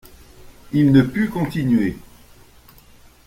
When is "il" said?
0.71-0.91